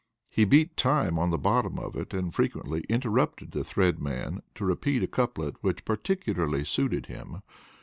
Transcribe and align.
He 0.31 0.45
beat 0.45 0.75
time 0.77 1.19
on 1.19 1.29
the 1.29 1.37
bottom 1.37 1.77
of 1.77 1.95
it, 1.95 2.11
and 2.11 2.33
frequently 2.33 2.83
interrupted 2.89 3.51
the 3.51 3.63
Thread 3.63 3.99
Man 4.01 4.41
to 4.55 4.65
repeat 4.65 5.03
a 5.03 5.07
couplet 5.07 5.57
which 5.61 5.85
particularly 5.85 6.63
suited 6.65 7.05
him. 7.05 7.43